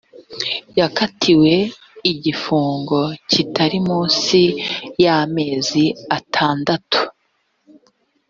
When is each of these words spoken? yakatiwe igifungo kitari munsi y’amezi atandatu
yakatiwe 0.79 1.53
igifungo 2.11 2.99
kitari 3.31 3.79
munsi 3.87 4.39
y’amezi 5.03 5.83
atandatu 6.17 6.99